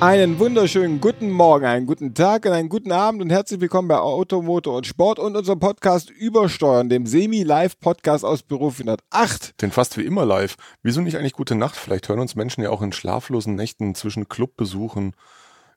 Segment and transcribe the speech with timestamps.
[0.00, 3.98] Einen wunderschönen guten Morgen, einen guten Tag und einen guten Abend und herzlich willkommen bei
[3.98, 9.60] Auto, Motor und Sport und unserem Podcast Übersteuern, dem Semi-Live-Podcast aus Büro 408.
[9.60, 10.54] Den fast wie immer live.
[10.84, 11.74] Wieso nicht eigentlich gute Nacht?
[11.74, 15.16] Vielleicht hören uns Menschen ja auch in schlaflosen Nächten zwischen Clubbesuchen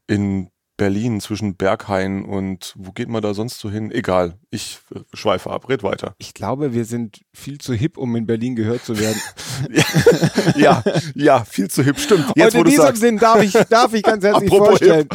[0.06, 3.92] in Berlin zwischen Berghain und wo geht man da sonst so hin?
[3.92, 6.16] Egal, ich äh, schweife ab, red weiter.
[6.18, 9.22] Ich glaube, wir sind viel zu hip, um in Berlin gehört zu werden.
[10.56, 12.32] ja, ja, viel zu hip, stimmt.
[12.36, 15.08] Jetzt, und in diesem Sinn darf ich, darf ich ganz herzlich Apropos vorstellen,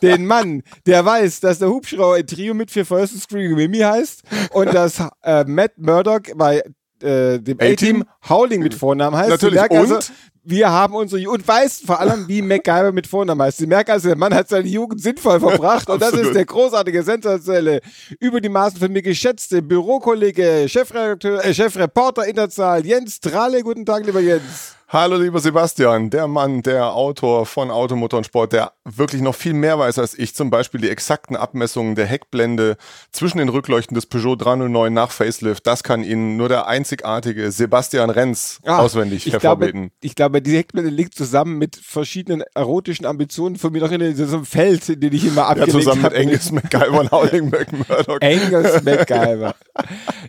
[0.00, 4.22] den Mann, der weiß, dass der Hubschrauber in Trio mit vier First Screen Mimi heißt
[4.52, 6.62] und dass äh, Matt Murdock bei
[7.02, 9.30] äh, dem A-Team Howling mit Vornamen heißt.
[9.30, 9.60] Natürlich.
[9.60, 10.12] Also, und?
[10.44, 13.58] wir haben unsere und weißt vor allem, wie MacGyver mit Vornamen heißt.
[13.58, 17.02] Sie merken also, der Mann hat seine Jugend sinnvoll verbracht und das ist der großartige,
[17.02, 17.80] sensationelle,
[18.18, 23.62] über die Maßen von mir geschätzte Bürokollege, Chefredakteur, äh, Chefreporter Interzahl, Jens Tralle.
[23.62, 24.77] Guten Tag, lieber Jens.
[24.90, 29.52] Hallo lieber Sebastian, der Mann, der Autor von Automotor und Sport, der wirklich noch viel
[29.52, 32.78] mehr weiß als ich, zum Beispiel die exakten Abmessungen der Heckblende
[33.12, 38.08] zwischen den Rückleuchten des Peugeot 309 nach Facelift, das kann Ihnen nur der einzigartige Sebastian
[38.08, 39.80] Renz ah, auswendig ich hervorbeten.
[39.80, 44.16] Glaube, ich glaube, die Heckblende liegt zusammen mit verschiedenen erotischen Ambitionen von mir noch in
[44.16, 45.80] so einem Feld, in den ich immer abgelegt habe.
[45.80, 46.12] Ja, zusammen hab.
[46.12, 48.20] mit Angus MacGyver und Howling McMurdoch.
[48.22, 49.54] Angus MacGyver.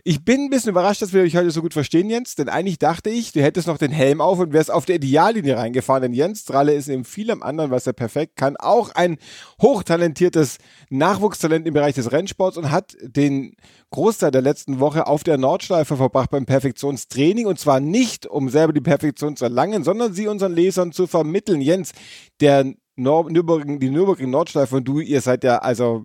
[0.04, 2.78] Ich bin ein bisschen überrascht, dass wir euch heute so gut verstehen, Jens, denn eigentlich
[2.78, 6.02] dachte ich, du hättest noch den Helm auf und und wärst auf der Ideallinie reingefahren.
[6.02, 9.16] Denn Jens Stralle ist neben vielem anderen, was er perfekt kann, auch ein
[9.62, 13.54] hochtalentiertes Nachwuchstalent im Bereich des Rennsports und hat den
[13.90, 17.46] Großteil der letzten Woche auf der Nordschleife verbracht beim Perfektionstraining.
[17.46, 21.60] Und zwar nicht, um selber die Perfektion zu erlangen, sondern sie unseren Lesern zu vermitteln.
[21.60, 21.92] Jens,
[22.40, 26.04] der Nürburgring, die Nürburgring Nordschleife und du, ihr seid ja also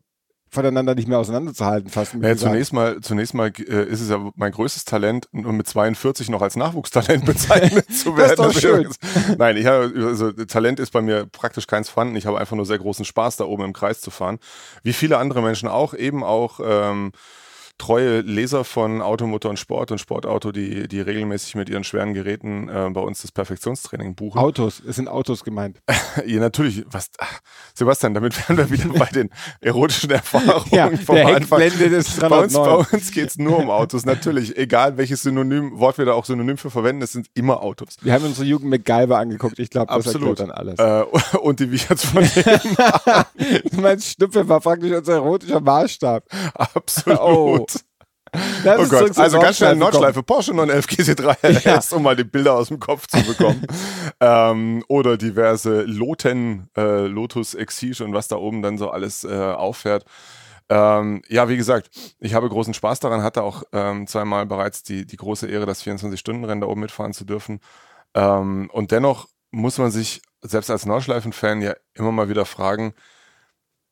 [0.56, 2.16] voneinander nicht mehr auseinanderzuhalten fast.
[2.16, 6.30] Ja, zunächst mal, zunächst mal äh, ist es ja mein größtes Talent, nur mit 42
[6.30, 8.36] noch als Nachwuchstalent bezeichnet zu werden.
[8.38, 8.90] das ist schön.
[9.38, 12.16] Nein, ich habe, also Talent ist bei mir praktisch keins vorhanden.
[12.16, 14.40] Ich habe einfach nur sehr großen Spaß, da oben im Kreis zu fahren.
[14.82, 17.12] Wie viele andere Menschen auch, eben auch ähm,
[17.78, 22.70] treue Leser von Automotor und Sport und Sportauto, die, die regelmäßig mit ihren schweren Geräten
[22.70, 24.40] äh, bei uns das Perfektionstraining buchen.
[24.40, 25.82] Autos, es sind Autos gemeint.
[26.26, 26.86] ja, natürlich.
[26.90, 27.42] Was, ach,
[27.74, 31.60] Sebastian, damit wären wir wieder bei den erotischen Erfahrungen ja, vom der Anfang.
[31.60, 34.06] Des bei uns, bei uns geht es nur um Autos.
[34.06, 37.98] Natürlich, egal welches Synonym, Wort wir da auch synonym für verwenden, es sind immer Autos.
[38.02, 39.60] Wir haben unsere Jugend MacGyver angeguckt.
[39.60, 40.40] Ich glaube, das Absolut.
[40.40, 40.80] erklärt dann alles.
[40.80, 43.82] Äh, und die Wicherts von dem.
[43.82, 46.24] mein Schnüffel war praktisch unser erotischer Maßstab.
[46.54, 47.20] Absolut.
[47.20, 47.65] Oh.
[48.64, 51.76] Das oh Gott, also ganz schnell Nordschleife Porsche 911 GC3 ja.
[51.78, 53.66] RS, um mal die Bilder aus dem Kopf zu bekommen.
[54.20, 59.34] ähm, oder diverse Loten, äh, Lotus Exige und was da oben dann so alles äh,
[59.34, 60.06] auffährt.
[60.68, 65.06] Ähm, ja, wie gesagt, ich habe großen Spaß daran, hatte auch ähm, zweimal bereits die,
[65.06, 67.60] die große Ehre, das 24-Stunden-Rennen da oben mitfahren zu dürfen.
[68.16, 72.94] Ähm, und dennoch muss man sich selbst als Nordschleifen-Fan ja immer mal wieder fragen,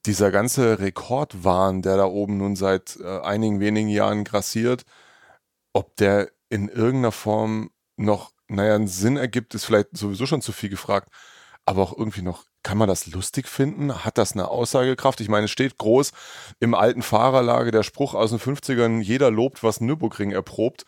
[0.06, 4.86] dieser ganze Rekordwahn, der da oben nun seit äh, einigen wenigen Jahren grassiert,
[5.74, 10.52] ob der in irgendeiner Form noch, naja, einen Sinn ergibt, ist vielleicht sowieso schon zu
[10.52, 11.10] viel gefragt,
[11.66, 14.06] aber auch irgendwie noch, kann man das lustig finden?
[14.06, 15.20] Hat das eine Aussagekraft?
[15.20, 16.12] Ich meine, es steht groß
[16.60, 20.86] im alten Fahrerlage der Spruch aus den 50ern, jeder lobt, was Nürburgring erprobt.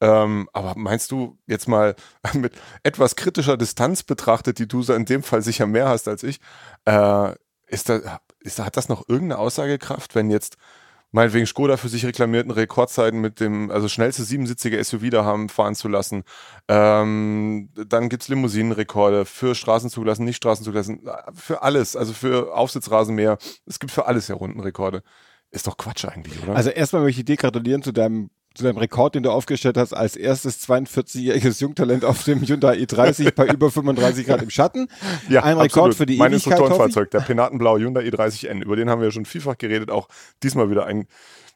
[0.00, 1.96] Ähm, aber meinst du jetzt mal
[2.34, 6.40] mit etwas kritischer Distanz betrachtet, die du in dem Fall sicher mehr hast als ich,
[6.84, 7.34] äh,
[7.66, 10.56] ist da, ist, hat das noch irgendeine Aussagekraft, wenn jetzt
[11.10, 15.74] meinetwegen Skoda für sich reklamierten Rekordzeiten mit dem, also schnellste siebensitzige SUV da haben fahren
[15.74, 16.24] zu lassen.
[16.68, 23.38] Ähm, dann gibt es Limousinenrekorde für Straßenzugelassen, nicht Straßenzugelassen, für alles, also für Aufsitzrasenmäher.
[23.66, 25.02] Es gibt für alles ja Rundenrekorde.
[25.50, 26.54] Ist doch Quatsch eigentlich, oder?
[26.54, 29.94] Also erstmal möchte ich dir gratulieren zu deinem zu deinem Rekord, den du aufgestellt hast,
[29.94, 34.88] als erstes 42-jähriges Jungtalent auf dem Hyundai i30 bei über 35 Grad im Schatten.
[35.28, 35.94] Ja, ein Rekord absolut.
[35.96, 36.52] für die mein Ewigkeit.
[36.52, 40.08] Mein Instruktorenfahrzeug, der penatenblaue Hyundai i30N, über den haben wir ja schon vielfach geredet, auch
[40.42, 41.06] diesmal wieder ein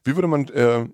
[0.04, 0.86] wie würde man äh,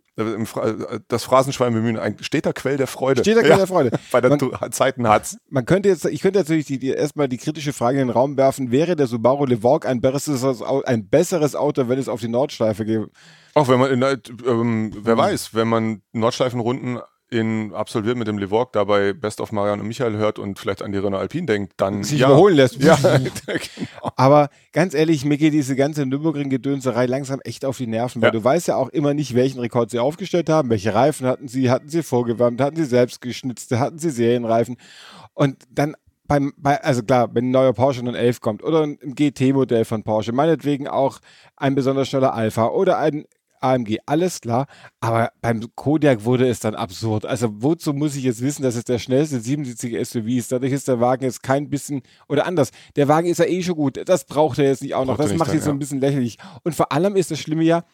[1.08, 1.98] das Phrasenschwein bemühen?
[1.98, 3.22] Ein steter Quell der Freude.
[3.22, 3.90] Steter Quell ja, der Freude.
[4.12, 5.38] Bei der man, Zeiten hat's.
[5.48, 8.36] Man könnte jetzt, ich könnte natürlich die, die erstmal die kritische Frage in den Raum
[8.36, 12.84] werfen: Wäre der Subaru Levorg ein besseres, ein besseres Auto, wenn es auf die Nordschleife
[12.84, 13.08] geht?
[13.58, 14.02] Auch wenn man, in,
[14.46, 15.18] ähm, wer mhm.
[15.18, 20.16] weiß, wenn man Nordschleifenrunden in absolviert mit dem Levorg dabei Best of Marian und Michael
[20.16, 22.28] hört und vielleicht an die Renault Alpine denkt, dann sich ja.
[22.28, 22.82] überholen lässt.
[22.82, 24.12] Ja, genau.
[24.14, 28.32] Aber ganz ehrlich, mir geht diese ganze Nürburgring-Gedönserei langsam echt auf die Nerven, weil ja.
[28.32, 31.68] du weißt ja auch immer nicht, welchen Rekord sie aufgestellt haben, welche Reifen hatten sie,
[31.68, 34.76] hatten sie vorgewärmt, hatten sie selbst geschnitzte, hatten sie Serienreifen
[35.34, 35.96] und dann
[36.28, 40.32] beim, bei, also klar, wenn ein neuer Porsche 911 kommt oder ein GT-Modell von Porsche,
[40.32, 41.18] meinetwegen auch
[41.56, 43.24] ein besonders schneller Alpha oder ein
[43.60, 44.66] AMG, alles klar.
[45.00, 47.26] Aber beim Kodiak wurde es dann absurd.
[47.26, 50.52] Also wozu muss ich jetzt wissen, dass es der schnellste 77er SUV ist?
[50.52, 53.76] Dadurch ist der Wagen jetzt kein bisschen, oder anders, der Wagen ist ja eh schon
[53.76, 54.00] gut.
[54.08, 55.16] Das braucht er jetzt nicht auch noch.
[55.16, 56.38] Braucht das macht ihn so ein bisschen lächerlich.
[56.64, 57.84] Und vor allem ist das Schlimme ja,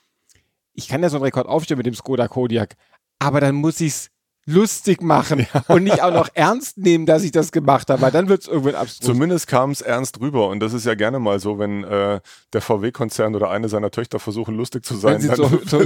[0.74, 2.74] ich kann ja so einen Rekord aufstellen mit dem Skoda Kodiak,
[3.18, 4.10] aber dann muss ich es
[4.46, 5.64] lustig machen ja.
[5.68, 8.48] und nicht auch noch ernst nehmen, dass ich das gemacht habe, weil dann wird es
[8.48, 9.06] irgendwann abstrus.
[9.06, 12.20] Zumindest kam es ernst rüber und das ist ja gerne mal so, wenn äh,
[12.52, 15.20] der VW-Konzern oder eine seiner Töchter versuchen, lustig zu sein.
[15.20, 15.82] So, so,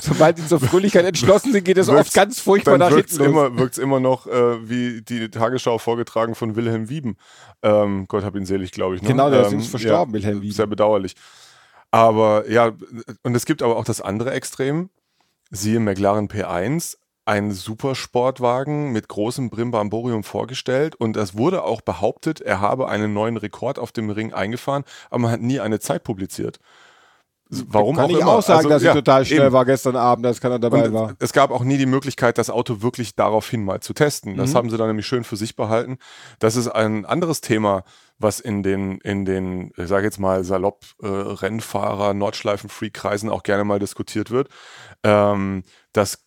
[0.00, 3.26] sobald sie zur Fröhlichkeit entschlossen sind, geht es oft ganz furchtbar nach hinten los.
[3.26, 7.16] Immer, wirkt es immer noch äh, wie die Tagesschau vorgetragen von Wilhelm Wieben.
[7.62, 9.02] Ähm, Gott hab ihn selig, glaube ich.
[9.02, 9.08] Ne?
[9.08, 10.54] Genau, der ähm, ist verstorben, ja, Wilhelm Wieben.
[10.54, 11.14] Sehr bedauerlich.
[11.90, 12.72] Aber ja,
[13.22, 14.90] und es gibt aber auch das andere Extrem.
[15.50, 22.60] Siehe McLaren P1, ein Supersportwagen mit großem Brimbamborium vorgestellt und es wurde auch behauptet, er
[22.60, 26.60] habe einen neuen Rekord auf dem Ring eingefahren, aber man hat nie eine Zeit publiziert.
[27.50, 28.32] Warum kann auch ich immer.
[28.32, 29.52] auch sagen, also, dass ja, ich total schnell eben.
[29.52, 31.14] war gestern Abend, als keiner dabei und war.
[31.18, 34.36] Es gab auch nie die Möglichkeit, das Auto wirklich daraufhin mal zu testen.
[34.36, 34.54] Das mhm.
[34.56, 35.98] haben sie dann nämlich schön für sich behalten.
[36.38, 37.84] Das ist ein anderes Thema,
[38.18, 43.64] was in den, in den, ich sage jetzt mal salopp äh, Rennfahrer, Nordschleifen-Free-Kreisen auch gerne
[43.64, 44.48] mal diskutiert wird.
[45.02, 46.23] Ähm, dass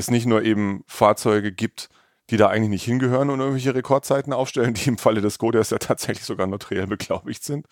[0.00, 1.88] es nicht nur eben Fahrzeuge gibt,
[2.30, 5.78] die da eigentlich nicht hingehören und irgendwelche Rekordzeiten aufstellen, die im Falle des Skodas ja
[5.78, 7.66] tatsächlich sogar notariell beglaubigt sind.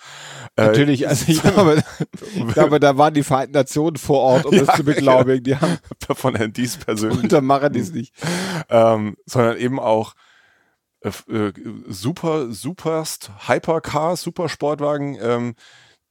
[0.57, 1.83] Äh, Natürlich, also ich glaube,
[2.35, 5.45] ich glaube, da waren die Vereinten Nationen vor Ort, um ja, das zu beglaubigen.
[5.45, 5.79] Die haben
[6.15, 7.23] von Herrn Dies persönlich.
[7.23, 8.13] Und dann machen die es nicht.
[8.69, 10.15] Ähm, sondern eben auch
[11.01, 11.53] äh, äh,
[11.87, 15.55] super, superst Hypercar, Supersportwagen, ähm,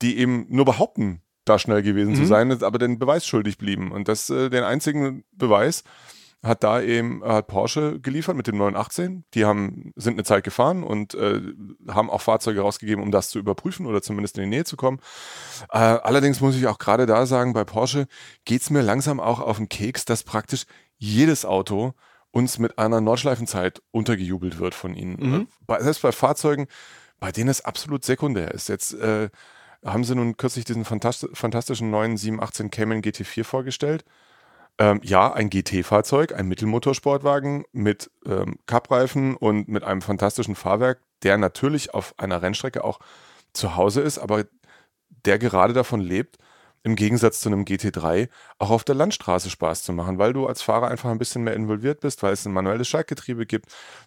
[0.02, 2.16] die eben nur behaupten, da schnell gewesen mhm.
[2.16, 3.92] zu sein, aber den Beweis schuldig blieben.
[3.92, 5.84] Und das, äh, den einzigen Beweis
[6.44, 9.26] hat da eben hat Porsche geliefert mit dem 918.
[9.34, 11.42] Die haben, sind eine Zeit gefahren und äh,
[11.90, 15.00] haben auch Fahrzeuge rausgegeben, um das zu überprüfen oder zumindest in die Nähe zu kommen.
[15.72, 18.08] Äh, allerdings muss ich auch gerade da sagen, bei Porsche
[18.46, 20.66] geht es mir langsam auch auf den Keks, dass praktisch
[20.98, 21.94] jedes Auto
[22.32, 25.18] uns mit einer Nordschleifenzeit untergejubelt wird von ihnen.
[25.20, 25.48] Mhm.
[25.66, 26.68] Bei, selbst bei Fahrzeugen,
[27.20, 28.70] bei denen es absolut sekundär ist.
[28.70, 29.30] Jetzt äh,
[29.88, 34.04] haben sie nun kürzlich diesen fantastischen neuen 718 Cayman GT4 vorgestellt.
[34.80, 41.38] Ähm, ja, ein GT-Fahrzeug, ein Mittelmotorsportwagen mit ähm, Cup-Reifen und mit einem fantastischen Fahrwerk, der
[41.38, 43.00] natürlich auf einer Rennstrecke auch
[43.54, 44.46] zu Hause ist, aber
[45.26, 46.38] der gerade davon lebt,
[46.84, 48.30] im Gegensatz zu einem GT3
[48.60, 51.56] auch auf der Landstraße Spaß zu machen, weil du als Fahrer einfach ein bisschen mehr
[51.56, 53.66] involviert bist, weil es ein manuelles Schaltgetriebe gibt,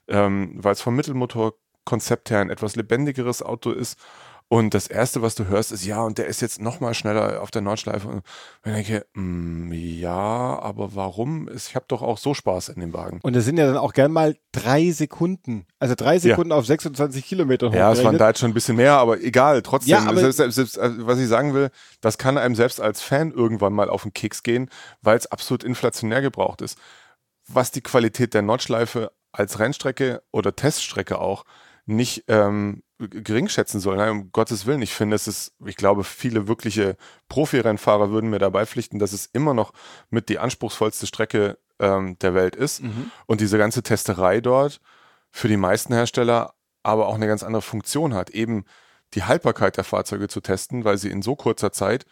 [0.09, 3.99] ähm, weil es vom Mittelmotorkonzept her ein etwas lebendigeres Auto ist
[4.53, 7.41] und das Erste, was du hörst, ist, ja, und der ist jetzt noch mal schneller
[7.41, 8.09] auf der Nordschleife.
[8.09, 8.25] Und
[8.65, 11.49] ich denke, mm, ja, aber warum?
[11.55, 13.21] Ich habe doch auch so Spaß in dem Wagen.
[13.23, 15.67] Und das sind ja dann auch gern mal drei Sekunden.
[15.79, 16.57] Also drei Sekunden ja.
[16.57, 19.93] auf 26 Kilometer Ja, es waren da jetzt schon ein bisschen mehr, aber egal, trotzdem.
[19.93, 21.71] Ja, aber selbst, selbst, selbst, was ich sagen will,
[22.01, 24.69] das kann einem selbst als Fan irgendwann mal auf den Keks gehen,
[25.01, 26.77] weil es absolut inflationär gebraucht ist.
[27.47, 31.45] Was die Qualität der Nordschleife als Rennstrecke oder Teststrecke auch
[31.91, 33.97] nicht ähm, gering schätzen soll.
[33.97, 34.83] Nein, um Gottes Willen.
[34.83, 36.97] Ich finde, es ist, ich glaube, viele wirkliche
[37.29, 39.73] Profi-Rennfahrer würden mir dabei pflichten, dass es immer noch
[40.11, 42.83] mit die anspruchsvollste Strecke ähm, der Welt ist.
[42.83, 43.11] Mhm.
[43.27, 44.81] Und diese ganze Testerei dort
[45.31, 48.65] für die meisten Hersteller aber auch eine ganz andere Funktion hat, eben
[49.15, 52.07] die Haltbarkeit der Fahrzeuge zu testen, weil sie in so kurzer Zeit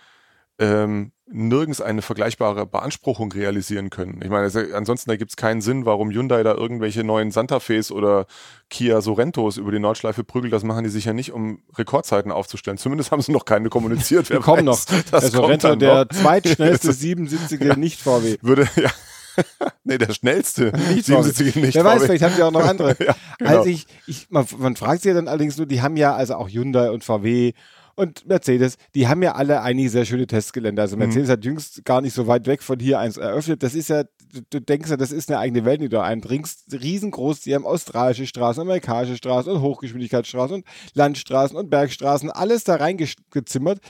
[0.59, 4.21] ähm, nirgends eine vergleichbare Beanspruchung realisieren können.
[4.23, 7.93] Ich meine, also, ansonsten ergibt es keinen Sinn, warum Hyundai da irgendwelche neuen Santa Fe's
[7.93, 8.27] oder
[8.71, 10.53] Kia Sorrentos über die Nordschleife prügelt.
[10.53, 12.79] Das machen die sicher nicht, um Rekordzeiten aufzustellen.
[12.79, 14.31] Zumindest haben sie noch keine kommuniziert.
[14.31, 14.79] Wir kommen noch.
[15.11, 18.39] Das der Sorrento, der zweitschnellste 77er nicht VW.
[18.41, 18.91] Würde, ja.
[19.85, 20.73] nee, der schnellste.
[20.95, 22.97] Nicht 77 nicht Wer weiß, vielleicht haben die auch noch andere.
[23.05, 23.59] ja, genau.
[23.59, 26.35] Also ich, ich man, man fragt sich ja dann allerdings nur, die haben ja also
[26.35, 27.53] auch Hyundai und VW
[27.99, 30.81] und Mercedes, die haben ja alle einige sehr schöne Testgelände.
[30.81, 31.33] Also Mercedes mhm.
[31.33, 33.65] hat jüngst gar nicht so weit weg von hier eins eröffnet.
[33.65, 34.05] Das ist ja,
[34.51, 36.67] du denkst ja, das ist eine eigene Welt, die du einbringst.
[36.73, 40.65] Riesengroß, die haben australische Straßen, amerikanische Straßen und Hochgeschwindigkeitsstraßen und
[40.95, 43.81] Landstraßen und Bergstraßen, alles da reingezimmert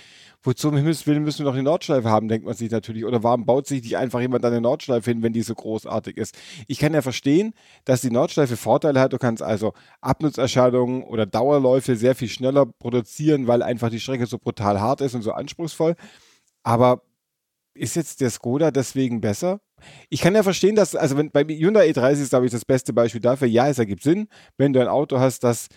[0.43, 3.05] wozu um Himmels Willen müssen wir noch eine Nordschleife haben, denkt man sich natürlich.
[3.05, 6.37] Oder warum baut sich nicht einfach jemand eine Nordschleife hin, wenn die so großartig ist?
[6.67, 7.55] Ich kann ja verstehen,
[7.85, 9.13] dass die Nordschleife Vorteile hat.
[9.13, 14.39] Du kannst also Abnutzerscheinungen oder Dauerläufe sehr viel schneller produzieren, weil einfach die Strecke so
[14.39, 15.97] brutal hart ist und so anspruchsvoll.
[16.63, 17.03] Aber
[17.75, 19.61] ist jetzt der Skoda deswegen besser?
[20.09, 22.93] Ich kann ja verstehen, dass, also wenn bei Hyundai E30 ist, glaube ich, das beste
[22.93, 23.47] Beispiel dafür.
[23.47, 25.69] Ja, es ergibt Sinn, wenn du ein Auto hast, das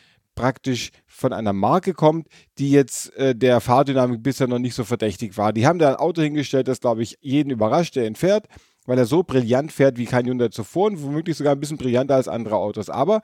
[0.41, 5.37] praktisch von einer Marke kommt, die jetzt äh, der Fahrdynamik bisher noch nicht so verdächtig
[5.37, 5.53] war.
[5.53, 8.47] Die haben da ein Auto hingestellt, das, glaube ich, jeden überrascht, der ihn fährt,
[8.87, 12.15] weil er so brillant fährt wie kein Hyundai zuvor und womöglich sogar ein bisschen brillanter
[12.15, 12.89] als andere Autos.
[12.89, 13.21] Aber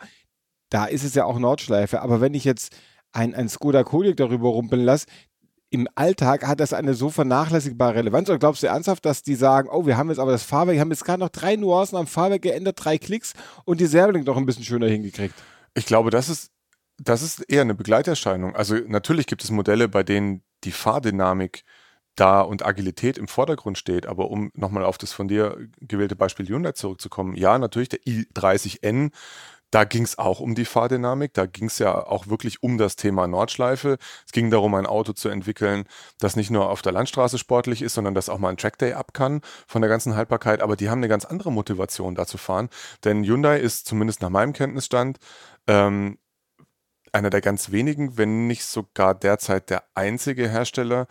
[0.70, 2.04] da ist es ja auch Nordschleife.
[2.04, 2.78] Aber wenn ich jetzt
[3.14, 5.08] ein, ein Skoda Kodiaq darüber rumpeln lasse,
[5.72, 8.30] im Alltag hat das eine so vernachlässigbare Relevanz?
[8.30, 10.82] Oder glaubst du ernsthaft, dass die sagen, oh, wir haben jetzt aber das Fahrwerk, wir
[10.82, 13.34] haben jetzt gerade noch drei Nuancen am Fahrwerk geändert, drei Klicks
[13.66, 15.34] und die Servoling doch ein bisschen schöner hingekriegt?
[15.74, 16.52] Ich glaube, das ist,
[16.98, 18.56] das ist eher eine Begleiterscheinung.
[18.56, 21.64] Also natürlich gibt es Modelle, bei denen die Fahrdynamik
[22.16, 24.08] da und Agilität im Vordergrund steht.
[24.08, 29.12] Aber um nochmal auf das von dir gewählte Beispiel Hyundai zurückzukommen, ja, natürlich der i30N
[29.72, 32.96] da ging es auch um die Fahrdynamik, da ging es ja auch wirklich um das
[32.96, 33.98] Thema Nordschleife.
[34.26, 35.86] Es ging darum, ein Auto zu entwickeln,
[36.20, 39.14] das nicht nur auf der Landstraße sportlich ist, sondern das auch mal ein Trackday ab
[39.14, 40.62] kann von der ganzen Haltbarkeit.
[40.62, 42.70] Aber die haben eine ganz andere Motivation, da zu fahren.
[43.04, 45.18] Denn Hyundai ist zumindest nach meinem Kenntnisstand
[45.68, 46.18] ähm,
[47.18, 51.08] einer der ganz wenigen, wenn nicht sogar derzeit der einzige Hersteller,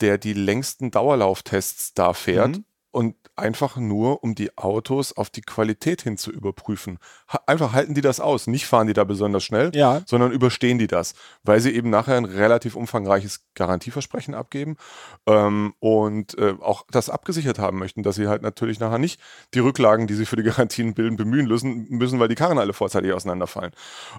[0.00, 2.58] der die längsten Dauerlauftests da fährt.
[2.58, 6.98] Mhm und einfach nur, um die Autos auf die Qualität hin zu überprüfen.
[7.32, 8.46] Ha einfach halten die das aus.
[8.46, 10.02] Nicht fahren die da besonders schnell, ja.
[10.06, 14.76] sondern überstehen die das, weil sie eben nachher ein relativ umfangreiches Garantieversprechen abgeben
[15.26, 19.20] ähm, und äh, auch das abgesichert haben möchten, dass sie halt natürlich nachher nicht
[19.54, 22.72] die Rücklagen, die sie für die Garantien bilden, bemühen müssen, müssen weil die Karren alle
[22.72, 23.72] vorzeitig auseinanderfallen.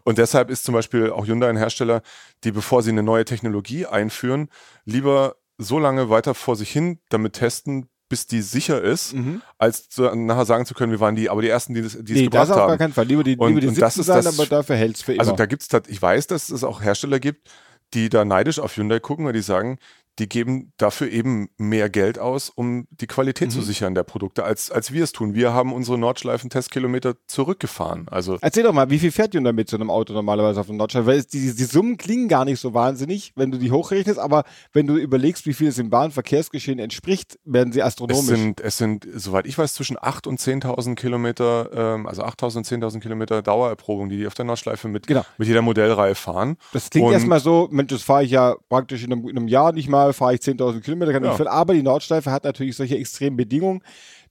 [0.04, 2.02] Und deshalb ist zum Beispiel auch Hyundai ein Hersteller,
[2.44, 4.50] die, bevor sie eine neue Technologie einführen,
[4.86, 9.42] lieber so lange weiter vor sich hin damit testen, bis die sicher ist, mhm.
[9.58, 11.96] als zu, nachher sagen zu können, wir waren die, aber die ersten, die, die es
[11.96, 13.06] nee, gebracht das auf gar keinen Fall.
[13.06, 15.12] Lieber die, und, lieber die und das ist sein, das, aber dafür hält es für
[15.12, 15.32] also immer.
[15.32, 17.50] Also da gibt es, ich weiß, dass es auch Hersteller gibt,
[17.94, 19.78] die da neidisch auf Hyundai gucken, weil die sagen,
[20.20, 23.54] die geben dafür eben mehr Geld aus, um die Qualität mhm.
[23.54, 25.34] zu sichern der Produkte, als, als wir es tun.
[25.34, 28.08] Wir haben unsere Nordschleifen-Testkilometer zurückgefahren.
[28.10, 30.78] Also Erzähl doch mal, wie viel fährt Hyundai mit so einem Auto normalerweise auf dem
[30.78, 31.08] Nordschleifen?
[31.08, 34.86] Weil die, die Summen klingen gar nicht so wahnsinnig, wenn du die hochrechnest, aber wenn
[34.86, 38.22] du überlegst, wie viel es im Bahnverkehrsgeschehen entspricht, werden sie astronomisch.
[38.22, 42.58] Es sind, es sind soweit ich weiß, zwischen 8.000 und 10.000 Kilometer, ähm, also 8.000
[42.58, 45.24] und 10.000 Kilometer Dauererprobung, die die auf der Nordschleife mit, genau.
[45.38, 46.58] mit jeder Modellreihe fahren.
[46.74, 49.72] Das klingt erstmal so, Mensch, das fahre ich ja praktisch in einem, in einem Jahr
[49.72, 51.34] nicht mal, fahre ich 10.000 Kilometer kann ja.
[51.34, 53.82] ich aber die Nordschleife hat natürlich solche extremen Bedingungen,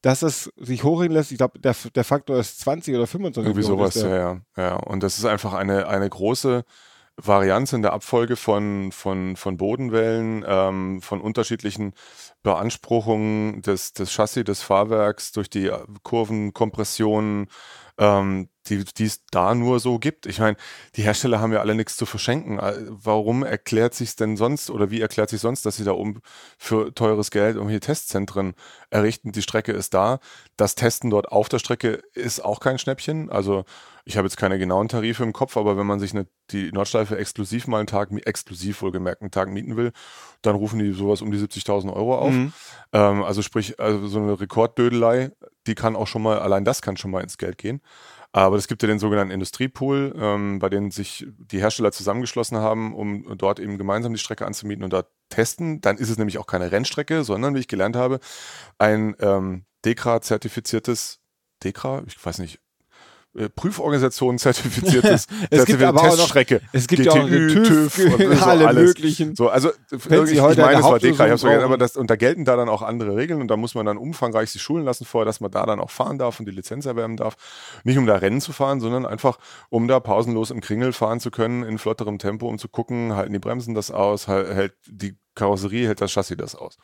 [0.02, 1.32] dass es sich hochhängen lässt.
[1.32, 3.48] Ich glaube, der, der Faktor ist 20 oder 25.
[3.48, 4.74] Irgendwie sowas, ja, ja, ja.
[4.76, 6.64] Und das ist einfach eine, eine große
[7.20, 11.92] Varianz in der Abfolge von, von, von Bodenwellen, ähm, von unterschiedlichen
[12.42, 15.70] Beanspruchungen des, des Chassis, des Fahrwerks durch die
[16.04, 17.48] Kurvenkompressionen,
[17.98, 20.26] ähm, die, die es da nur so gibt.
[20.26, 20.56] Ich meine,
[20.96, 22.58] die Hersteller haben ja alle nichts zu verschenken.
[22.58, 26.20] Äh, warum erklärt sich denn sonst oder wie erklärt sich sonst, dass sie da oben
[26.58, 28.54] für teures Geld um Testzentren
[28.90, 29.32] errichten?
[29.32, 30.20] Die Strecke ist da.
[30.56, 33.30] Das Testen dort auf der Strecke ist auch kein Schnäppchen.
[33.30, 33.64] Also
[34.04, 37.18] ich habe jetzt keine genauen Tarife im Kopf, aber wenn man sich eine, die Nordschleife
[37.18, 39.92] exklusiv mal einen Tag, exklusiv wohlgemerkt einen Tag mieten will,
[40.40, 42.32] dann rufen die sowas um die 70.000 Euro auf.
[42.32, 42.52] Mhm.
[42.92, 45.32] Ähm, also sprich, also so eine Rekorddödelei,
[45.68, 47.80] die kann auch schon mal, allein das kann schon mal ins Geld gehen.
[48.32, 52.94] Aber es gibt ja den sogenannten Industriepool, ähm, bei dem sich die Hersteller zusammengeschlossen haben,
[52.94, 55.80] um dort eben gemeinsam die Strecke anzumieten und dort testen.
[55.80, 58.20] Dann ist es nämlich auch keine Rennstrecke, sondern, wie ich gelernt habe,
[58.78, 61.20] ein ähm, DEKRA-zertifiziertes,
[61.64, 62.60] DEKRA, ich weiß nicht,
[63.38, 66.56] äh, Prüforganisation zertifiziertes es gibt aber Teststrecke.
[66.56, 68.88] Auch noch, es gibt GTÜ, ja auch TÜV, TÜV so alle alles.
[68.88, 69.36] möglichen.
[69.36, 72.16] So, also ich, ich meine, es war DK, ich hab's vergessen, aber das, und da
[72.16, 75.04] gelten da dann auch andere Regeln und da muss man dann umfangreich sich schulen lassen
[75.04, 77.36] vorher, dass man da dann auch fahren darf und die Lizenz erwerben darf.
[77.84, 79.38] Nicht um da Rennen zu fahren, sondern einfach,
[79.70, 83.32] um da pausenlos im Kringel fahren zu können, in flotterem Tempo, um zu gucken, halten
[83.32, 86.78] die Bremsen das aus, hält die Karosserie, hält das Chassis das aus.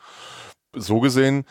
[0.73, 1.45] So gesehen,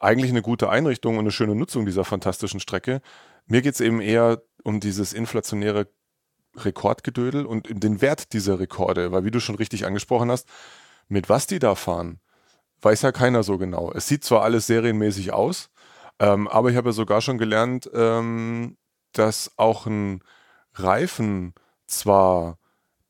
[0.00, 3.00] eigentlich eine gute Einrichtung und eine schöne Nutzung dieser fantastischen Strecke.
[3.46, 5.88] Mir geht es eben eher um dieses inflationäre
[6.56, 10.48] Rekordgedödel und den Wert dieser Rekorde, weil wie du schon richtig angesprochen hast,
[11.08, 12.20] mit was die da fahren,
[12.82, 13.92] weiß ja keiner so genau.
[13.92, 15.70] Es sieht zwar alles serienmäßig aus,
[16.18, 18.76] ähm, aber ich habe ja sogar schon gelernt, ähm,
[19.12, 20.22] dass auch ein
[20.74, 21.54] Reifen
[21.86, 22.58] zwar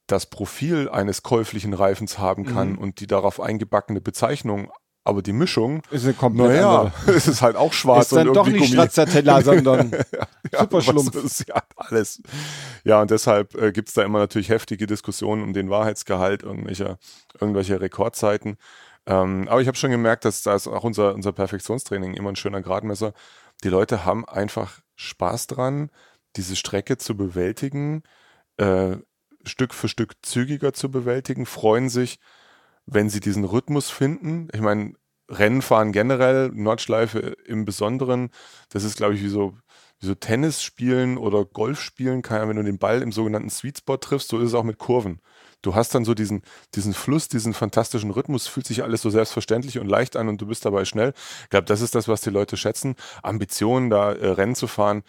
[0.07, 2.79] das Profil eines käuflichen Reifens haben kann mhm.
[2.79, 4.71] und die darauf eingebackene Bezeichnung
[5.07, 6.93] aber die Mischung ist eine komplett naja, andere.
[7.17, 9.93] es ist halt auch schwarz ist dann und irgendwie doch nicht Stracciatella, sondern
[10.53, 11.15] ja, super schlumpf.
[11.15, 12.21] Ist, ja, alles.
[12.83, 16.99] Ja, und deshalb äh, gibt es da immer natürlich heftige Diskussionen um den Wahrheitsgehalt irgendwelcher,
[17.41, 18.57] irgendwelcher Rekordzeiten.
[19.07, 22.37] Ähm, aber ich habe schon gemerkt, dass da ist auch unser, unser Perfektionstraining immer ein
[22.37, 23.13] schöner Gradmesser.
[23.63, 25.91] Die Leute haben einfach Spaß dran,
[26.35, 28.03] diese Strecke zu bewältigen,
[28.57, 28.97] äh,
[29.45, 32.19] Stück für Stück zügiger zu bewältigen, freuen sich,
[32.87, 34.49] wenn sie diesen Rhythmus finden.
[34.53, 34.95] Ich meine,
[35.29, 38.31] Rennenfahren generell, Nordschleife im Besonderen,
[38.69, 39.55] das ist, glaube ich, wie so,
[39.99, 43.97] wie so Tennis spielen oder Golf spielen wenn du den Ball im sogenannten Sweet Spot
[43.97, 45.21] triffst, so ist es auch mit Kurven.
[45.63, 46.43] Du hast dann so diesen,
[46.75, 50.47] diesen Fluss, diesen fantastischen Rhythmus, fühlt sich alles so selbstverständlich und leicht an und du
[50.47, 51.13] bist dabei schnell.
[51.43, 52.95] Ich glaube, das ist das, was die Leute schätzen.
[53.23, 55.03] Ambitionen, da äh, Rennen zu fahren,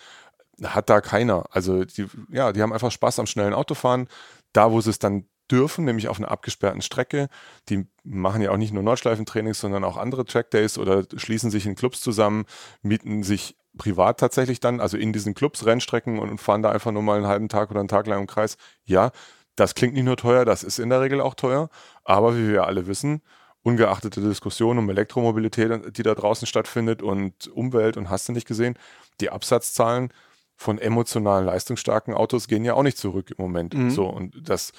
[0.64, 1.46] hat da keiner.
[1.52, 4.08] Also die, ja, die haben einfach Spaß am schnellen Autofahren.
[4.54, 7.30] Da, wo sie es dann dürfen, nämlich auf einer abgesperrten Strecke.
[7.70, 11.76] Die machen ja auch nicht nur Nordschleifentrainings, sondern auch andere Trackdays oder schließen sich in
[11.76, 12.46] Clubs zusammen,
[12.82, 17.04] mieten sich privat tatsächlich dann, also in diesen Clubs Rennstrecken und fahren da einfach nur
[17.04, 18.58] mal einen halben Tag oder einen Tag lang im Kreis.
[18.86, 19.12] Ja,
[19.56, 21.70] das klingt nicht nur teuer, das ist in der Regel auch teuer,
[22.04, 23.22] aber wie wir alle wissen,
[23.64, 28.48] ungeachtet der Diskussion um Elektromobilität, die da draußen stattfindet und Umwelt und hast du nicht
[28.48, 28.78] gesehen,
[29.20, 30.14] die Absatzzahlen
[30.56, 33.74] von emotional leistungsstarken Autos gehen ja auch nicht zurück im Moment.
[33.74, 33.92] Mhm.
[33.92, 34.72] So und dass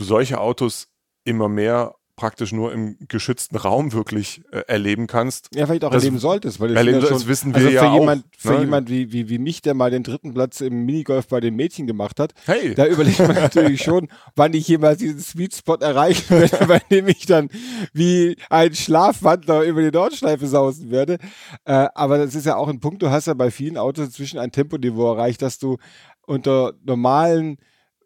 [0.00, 0.88] du solche Autos
[1.24, 5.48] immer mehr praktisch nur im geschützten Raum wirklich äh, erleben kannst.
[5.54, 7.98] Ja, vielleicht auch erleben solltest, weil erleben ja schon, das wissen wir also ja für
[7.98, 8.38] jemand, auch.
[8.38, 8.60] Für ne?
[8.60, 11.86] jemand wie, wie, wie mich, der mal den dritten Platz im Minigolf bei den Mädchen
[11.86, 12.74] gemacht hat, hey.
[12.74, 17.08] da überlegt man natürlich schon, wann ich jemals diesen Sweet Spot erreichen werde, bei dem
[17.08, 17.48] ich dann
[17.94, 21.16] wie ein Schlafwandler über die Nordschleife sausen werde.
[21.64, 24.38] Äh, aber das ist ja auch ein Punkt, du hast ja bei vielen Autos inzwischen
[24.38, 25.78] ein Temponiveau erreicht, dass du
[26.26, 27.56] unter normalen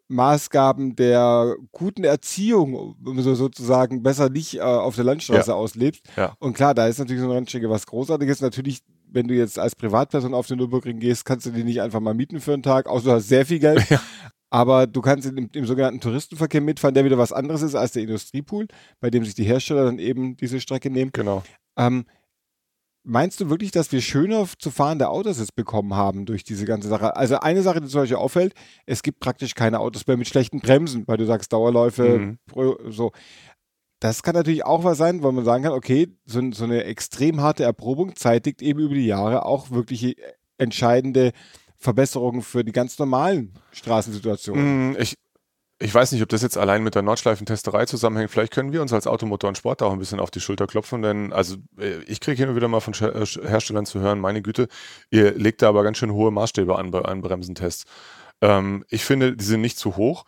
[0.07, 5.55] Maßgaben der guten Erziehung so sozusagen besser nicht äh, auf der Landstraße ja.
[5.55, 6.03] auslebst.
[6.15, 6.35] Ja.
[6.39, 8.41] Und klar, da ist natürlich so eine Rennstrecke was Großartiges.
[8.41, 11.99] Natürlich, wenn du jetzt als Privatperson auf den Nürburgring gehst, kannst du die nicht einfach
[11.99, 13.85] mal mieten für einen Tag, außer du hast sehr viel Geld.
[13.89, 14.01] Ja.
[14.51, 18.03] Aber du kannst im, im, sogenannten Touristenverkehr mitfahren, der wieder was anderes ist als der
[18.03, 18.67] Industriepool,
[19.01, 21.11] bei dem sich die Hersteller dann eben diese Strecke nehmen.
[21.11, 21.43] Genau.
[21.75, 22.05] Ähm,
[23.07, 26.87] Meinst du wirklich, dass wir schöner zu fahrende Autos jetzt bekommen haben durch diese ganze
[26.87, 27.15] Sache?
[27.15, 28.53] Also eine Sache, die zum Beispiel auffällt,
[28.87, 32.39] es gibt praktisch keine Autos mehr mit schlechten Bremsen, weil du sagst Dauerläufe, mhm.
[32.89, 33.11] so.
[33.99, 37.41] Das kann natürlich auch was sein, weil man sagen kann, okay, so, so eine extrem
[37.41, 40.17] harte Erprobung zeitigt eben über die Jahre auch wirklich
[40.57, 41.31] entscheidende
[41.77, 44.89] Verbesserungen für die ganz normalen Straßensituationen.
[44.89, 45.15] Mhm, ich,
[45.77, 48.31] ich weiß nicht, ob das jetzt allein mit der Nordschleifentesterei zusammenhängt.
[48.31, 51.01] Vielleicht können wir uns als Automotor und Sport auch ein bisschen auf die Schulter klopfen,
[51.01, 54.69] denn also äh, ich kriege immer wieder mal von äh, Herstellern zu hören, meine Güte,
[55.09, 57.85] ihr legt da aber ganz schön hohe Maßstäbe an bei euren Bremsentests.
[58.41, 60.25] Ähm, ich finde, die sind nicht zu hoch,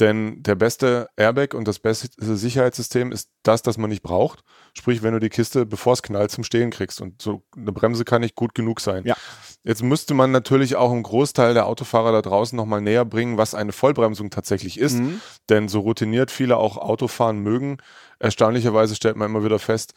[0.00, 4.40] denn der beste Airbag und das beste Sicherheitssystem ist das, das man nicht braucht.
[4.74, 7.00] Sprich, wenn du die Kiste, bevor es knallt, zum Stehen kriegst.
[7.00, 9.04] Und so eine Bremse kann nicht gut genug sein.
[9.04, 9.14] Ja.
[9.62, 13.54] Jetzt müsste man natürlich auch einen Großteil der Autofahrer da draußen nochmal näher bringen, was
[13.54, 14.98] eine Vollbremsung tatsächlich ist.
[14.98, 15.20] Mhm.
[15.50, 17.76] Denn so routiniert viele auch Autofahren mögen,
[18.18, 19.92] erstaunlicherweise stellt man immer wieder fest,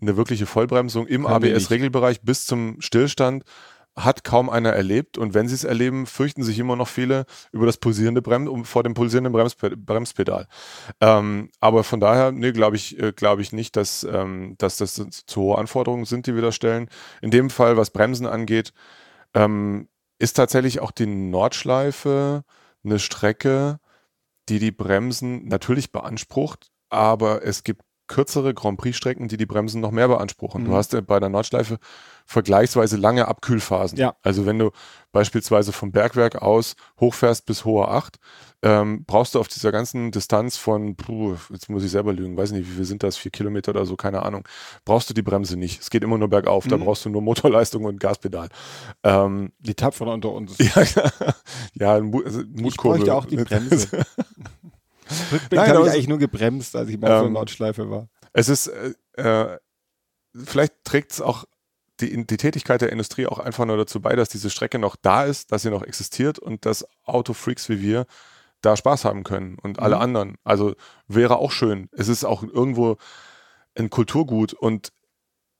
[0.00, 3.42] eine wirkliche Vollbremsung im ABS-Regelbereich bis zum Stillstand
[3.98, 7.66] hat kaum einer erlebt und wenn sie es erleben, fürchten sich immer noch viele über
[7.66, 10.46] das pulsierende Brem vor dem pulsierenden Bremspe Bremspedal.
[11.00, 14.94] Ähm, aber von daher, nee, glaube ich, äh, glaube ich nicht, dass, ähm, dass das
[14.94, 16.88] zu hohe Anforderungen sind, die wir da stellen.
[17.20, 18.72] In dem Fall, was Bremsen angeht,
[19.34, 22.44] ähm, ist tatsächlich auch die Nordschleife
[22.84, 23.80] eine Strecke,
[24.48, 29.90] die die Bremsen natürlich beansprucht, aber es gibt kürzere Grand Prix-Strecken, die die Bremsen noch
[29.90, 30.62] mehr beanspruchen.
[30.62, 30.66] Mhm.
[30.66, 31.78] Du hast ja bei der Nordschleife
[32.26, 33.98] vergleichsweise lange Abkühlphasen.
[33.98, 34.14] Ja.
[34.22, 34.70] Also wenn du
[35.12, 38.18] beispielsweise vom Bergwerk aus hochfährst bis hoher 8,
[38.62, 42.52] ähm, brauchst du auf dieser ganzen Distanz von, puh, jetzt muss ich selber lügen, weiß
[42.52, 44.46] nicht, wie viel sind das, vier Kilometer oder so, keine Ahnung,
[44.84, 45.80] brauchst du die Bremse nicht.
[45.80, 46.70] Es geht immer nur bergauf, mhm.
[46.70, 48.48] da brauchst du nur Motorleistung und Gaspedal.
[49.04, 50.56] Ähm, die Tapferen unter uns.
[51.74, 52.68] Ja, ja Mut, also Mutkurbel.
[52.68, 54.04] Ich bräuchte auch die Bremse.
[55.32, 58.08] Rückblick habe ich eigentlich nur gebremst, als ich mal ähm, auf der Nordschleife war.
[58.32, 59.58] Es ist, äh, äh
[60.44, 61.44] vielleicht trägt es auch
[62.00, 65.24] die, die Tätigkeit der Industrie auch einfach nur dazu bei, dass diese Strecke noch da
[65.24, 68.06] ist, dass sie noch existiert und dass Autofreaks wie wir
[68.60, 69.82] da Spaß haben können und mhm.
[69.82, 70.36] alle anderen.
[70.44, 70.74] Also
[71.06, 71.88] wäre auch schön.
[71.92, 72.96] Es ist auch irgendwo
[73.76, 74.92] ein Kulturgut und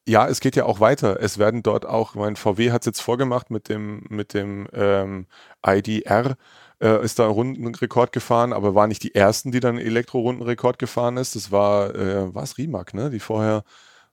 [0.06, 1.20] ja, es geht ja auch weiter.
[1.20, 5.26] Es werden dort auch, mein VW hat es jetzt vorgemacht mit dem, mit dem ähm,
[5.64, 6.36] IDR,
[6.82, 11.16] äh, ist da einen Rundenrekord gefahren, aber war nicht die ersten, die dann Elektro-Rundenrekord gefahren
[11.16, 11.36] ist.
[11.36, 13.10] Das war, äh, war es Rimac, ne?
[13.10, 13.64] Die vorher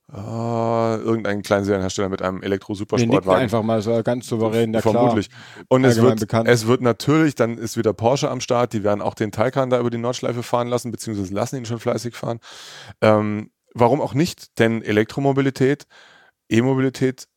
[0.08, 3.42] Uh, irgendein Serienhersteller mit einem Elektro-Supersportwagen.
[3.42, 5.30] einfach mal so ganz souverän, ja Vermutlich.
[5.30, 5.66] Klar.
[5.68, 9.16] Und es wird, es wird natürlich, dann ist wieder Porsche am Start, die werden auch
[9.16, 12.40] den Taycan da über die Nordschleife fahren lassen, beziehungsweise lassen ihn schon fleißig fahren.
[13.02, 14.60] Ähm, warum auch nicht?
[14.60, 15.88] Denn Elektromobilität,
[16.50, 17.28] E-Mobilität,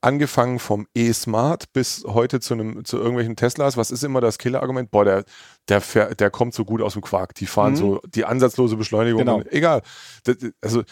[0.00, 4.90] angefangen vom E-Smart bis heute zu, einem, zu irgendwelchen Teslas, was ist immer das Killer-Argument?
[4.90, 5.24] Boah, der,
[5.68, 7.34] der, der kommt so gut aus dem Quark.
[7.34, 7.76] Die fahren mhm.
[7.76, 9.18] so die ansatzlose Beschleunigung.
[9.18, 9.42] Genau.
[9.50, 9.82] Egal.
[10.24, 10.82] Das, also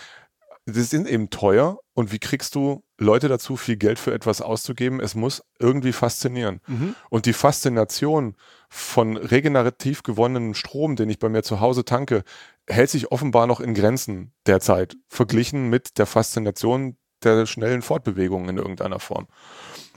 [0.66, 5.00] das sind eben teuer und wie kriegst du Leute dazu, viel Geld für etwas auszugeben?
[5.00, 6.60] Es muss irgendwie faszinieren.
[6.66, 6.94] Mhm.
[7.08, 8.36] Und die Faszination
[8.68, 12.22] von regenerativ gewonnenem Strom, den ich bei mir zu Hause tanke,
[12.68, 18.58] hält sich offenbar noch in Grenzen derzeit, verglichen mit der Faszination der schnellen Fortbewegung in
[18.58, 19.26] irgendeiner Form.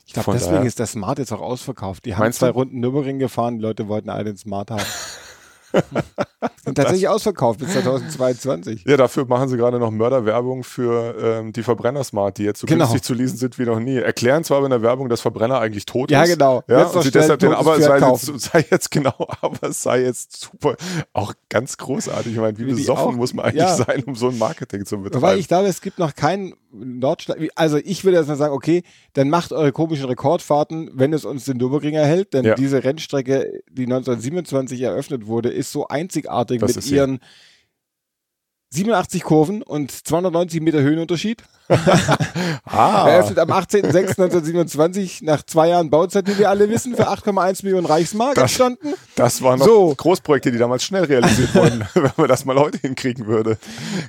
[0.06, 2.06] Ich glaube, deswegen daher, ist der Smart jetzt auch ausverkauft.
[2.06, 2.54] Die haben zwei du?
[2.54, 4.84] Runden Nürburgring gefahren, die Leute wollten alle den Smart haben.
[6.66, 8.84] Und tatsächlich das, ausverkauft bis 2022.
[8.86, 12.86] Ja, dafür machen sie gerade noch Mörderwerbung für ähm, die Verbrenner-Smart, die jetzt so genau.
[12.86, 13.98] günstig zu leasen sind wie noch nie.
[13.98, 16.34] Erklären zwar in der Werbung, dass Verbrenner eigentlich tot ja, ist.
[16.34, 16.64] Genau.
[16.68, 17.00] Ja, genau.
[17.00, 20.76] Und deshalb den, aber es sei jetzt, sei jetzt, genau, aber es sei jetzt super,
[21.14, 22.34] auch ganz großartig.
[22.34, 23.76] Ich meine, wie, wie besoffen auch, muss man eigentlich ja.
[23.76, 25.22] sein, um so ein Marketing zu betreiben?
[25.22, 28.84] Weil ich glaube, es gibt noch keinen Nordschleife, also ich würde jetzt mal sagen, okay,
[29.14, 32.56] dann macht eure komischen Rekordfahrten, wenn es uns den Nürburgring erhält, denn ja.
[32.56, 37.20] diese Rennstrecke, die 1927 eröffnet wurde, ist so einzigartig das mit ihren
[38.74, 41.44] 87 Kurven und 290 Meter Höhenunterschied.
[42.66, 43.06] ah.
[43.10, 48.36] Eröffnet am 18.06.1927 nach zwei Jahren Bauzeit, wie wir alle wissen, für 8,1 Millionen Reichsmark
[48.36, 48.94] das, entstanden.
[49.16, 49.94] Das waren noch so.
[49.96, 53.58] Großprojekte, die damals schnell realisiert wurden, wenn man das mal heute hinkriegen würde.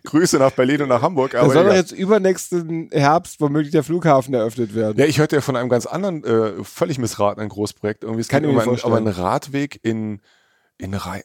[0.05, 1.35] Grüße nach Berlin und nach Hamburg.
[1.35, 4.96] Aber da soll doch jetzt übernächsten Herbst womöglich der Flughafen eröffnet werden.
[4.96, 8.05] Ja, ich hörte ja von einem ganz anderen, äh, völlig missratenen Großprojekt.
[8.05, 10.20] Irgendwie es Kann geht um, ein, um einen Radweg in,
[10.79, 11.22] in Rhein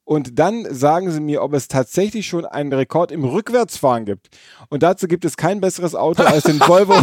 [0.04, 4.28] und dann sagen Sie mir, ob es tatsächlich schon einen Rekord im Rückwärtsfahren gibt.
[4.68, 6.94] Und dazu gibt es kein besseres Auto als den Volvo,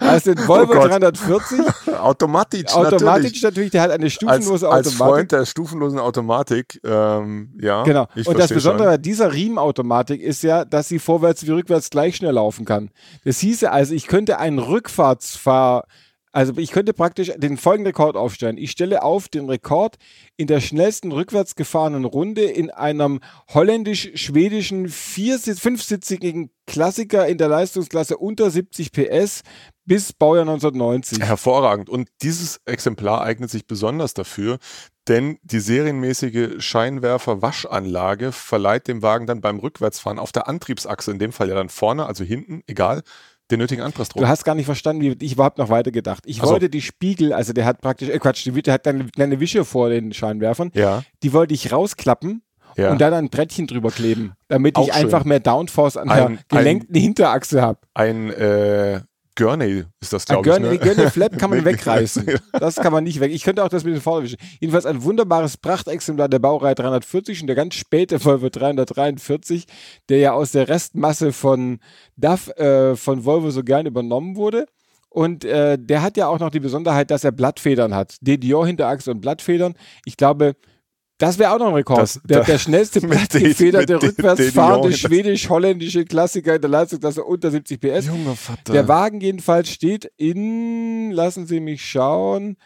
[0.00, 1.60] als den Volvo oh 340.
[1.98, 3.42] Automatisch, Automatisch natürlich.
[3.42, 3.70] natürlich.
[3.70, 4.88] der hat eine stufenlose als, Automatik.
[4.88, 7.84] Als Freund der stufenlosen Automatik, ähm, ja.
[7.84, 8.08] Genau.
[8.24, 12.32] Und das Besondere an dieser Riemenautomatik ist ja, dass sie vorwärts wie rückwärts gleich schnell
[12.32, 12.90] laufen kann.
[13.24, 15.84] Das hieße also, ich könnte einen Rückfahrtsfahr
[16.38, 18.58] also ich könnte praktisch den folgenden Rekord aufstellen.
[18.58, 19.96] Ich stelle auf den Rekord
[20.36, 23.18] in der schnellsten rückwärts gefahrenen Runde in einem
[23.52, 29.42] holländisch-schwedischen fünfsitzigen Klassiker in der Leistungsklasse unter 70 PS
[29.84, 31.24] bis Baujahr 1990.
[31.24, 31.90] Hervorragend.
[31.90, 34.58] Und dieses Exemplar eignet sich besonders dafür,
[35.08, 41.32] denn die serienmäßige Scheinwerfer-Waschanlage verleiht dem Wagen dann beim Rückwärtsfahren auf der Antriebsachse, in dem
[41.32, 43.02] Fall ja dann vorne, also hinten, egal,
[43.50, 44.22] den nötigen Anpressdruck.
[44.22, 46.24] Du hast gar nicht verstanden, wie ich überhaupt noch weiter gedacht.
[46.26, 46.52] Ich also.
[46.52, 49.88] wollte die Spiegel, also der hat praktisch, äh Quatsch, der hat eine, eine Wische vor
[49.88, 50.70] den Scheinwerfern.
[50.74, 51.02] Ja.
[51.22, 52.42] Die wollte ich rausklappen
[52.76, 52.90] ja.
[52.90, 55.04] und dann ein Brettchen drüber kleben, damit Auch ich schön.
[55.04, 57.80] einfach mehr Downforce an ein, der gelenkten ein, Hinterachse habe.
[57.94, 59.00] Ein äh,
[59.38, 60.58] Gurney ist das, glaube ich.
[60.58, 60.78] Ne?
[60.78, 62.26] Gurney Flap kann man wegreißen.
[62.52, 63.30] Das kann man nicht weg.
[63.32, 64.36] Ich könnte auch das mit den Vorderwischen.
[64.58, 69.66] Jedenfalls ein wunderbares Prachtexemplar der Baureihe 340 und der ganz späte Volvo 343,
[70.08, 71.78] der ja aus der Restmasse von
[72.16, 74.66] DAF äh, von Volvo so gern übernommen wurde.
[75.08, 78.16] Und äh, der hat ja auch noch die Besonderheit, dass er Blattfedern hat.
[78.20, 79.74] DDO-Hinterachse und Blattfedern.
[80.04, 80.56] Ich glaube,
[81.18, 82.00] das wäre auch noch ein Rekord.
[82.00, 88.06] Das, der, der schnellste plattgefederte, rückwärts fahrende schwedisch-holländische Klassiker in der Leistungsklasse unter 70 PS.
[88.06, 88.72] Junge Vater.
[88.72, 92.56] Der Wagen jedenfalls steht in, lassen Sie mich schauen,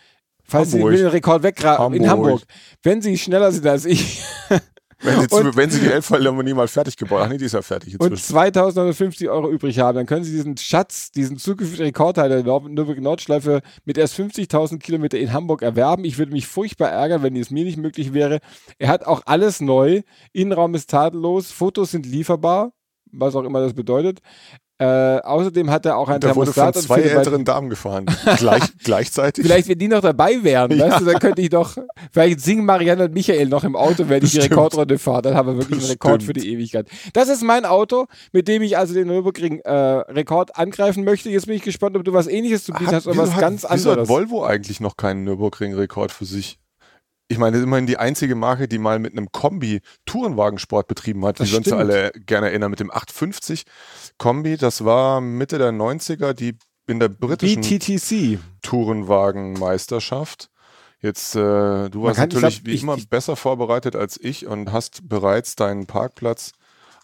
[0.45, 0.93] falls Hamburg.
[0.93, 2.43] Sie den Rekord weggraben, in Hamburg.
[2.83, 4.23] Wenn Sie schneller sind als ich,
[5.03, 7.63] Wenn Sie, zu, wenn Sie die Elbphilharmonie mal fertig gebaut haben, nee, die ist ja
[7.63, 8.13] fertig inzwischen.
[8.13, 13.03] Und 2950 Euro übrig haben, dann können Sie diesen Schatz, diesen zukünftigen Rekordteil der Nürburgring
[13.03, 16.05] Nordschleife mit erst 50.000 Kilometer in Hamburg erwerben.
[16.05, 18.39] Ich würde mich furchtbar ärgern, wenn es mir nicht möglich wäre.
[18.79, 20.03] Er hat auch alles neu.
[20.33, 22.73] Innenraum ist tadellos, Fotos sind lieferbar,
[23.11, 24.21] was auch immer das bedeutet.
[24.79, 26.75] Äh, außerdem hat er auch ein der Thermostat.
[26.75, 28.07] Wurde von zwei älteren Damen gefahren.
[28.39, 29.45] Gleich, gleichzeitig.
[29.45, 30.89] Vielleicht, wenn die noch dabei wären, ja.
[30.89, 31.77] weißt du, dann könnte ich doch,
[32.11, 35.23] vielleicht singen Marianne und Michael noch im Auto, wenn ich die Rekordrunde fahre.
[35.23, 36.89] Dann haben wir wirklich einen Rekord für die Ewigkeit.
[37.13, 41.31] Das ist mein Auto, mit dem ich also den Nürburgring-Rekord äh, angreifen möchte.
[41.31, 43.41] Jetzt bin ich gespannt, ob du was ähnliches zu bieten hat, hast oder was hat,
[43.41, 43.85] ganz anderes.
[43.85, 46.59] Wieso hat Volvo eigentlich noch keinen Nürburgring-Rekord für sich?
[47.33, 51.25] ich meine, das ist immerhin die einzige Marke, die mal mit einem Kombi Tourenwagensport betrieben
[51.25, 53.65] hat, wie wir uns alle gerne erinnern, mit dem 850
[54.23, 54.57] Kombi.
[54.57, 56.57] Das war Mitte der 90er, die
[56.87, 60.49] in der britischen BTTC Tourenwagenmeisterschaft.
[61.01, 64.71] Jetzt, äh, du warst natürlich glaub, wie ich, immer ich, besser vorbereitet als ich und
[64.71, 66.53] hast bereits deinen Parkplatz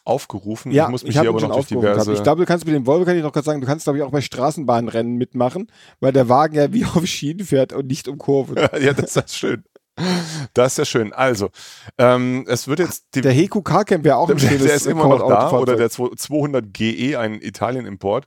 [0.05, 0.71] aufgerufen.
[0.71, 2.13] Ja, ich muss mich ich hier aber noch durch diverse...
[2.13, 3.99] Ich glaube, du kannst mit dem Volvo, kann ich noch kurz sagen, du kannst glaube
[3.99, 5.67] ich auch bei Straßenbahnrennen mitmachen,
[5.99, 8.57] weil der Wagen ja wie auf Schienen fährt und nicht um Kurven.
[8.81, 9.65] ja, das ist schön.
[10.55, 11.13] Das ist ja schön.
[11.13, 11.51] Also,
[11.99, 13.07] ähm, es wird jetzt.
[13.15, 15.51] Die, der Heku Carcamp wäre auch ein schönes Der ist immer noch da.
[15.53, 18.27] Oder der 200 GE, ein Italien-Import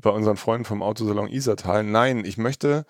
[0.00, 1.84] bei unseren Freunden vom Autosalon Isertal.
[1.84, 2.86] Nein, ich möchte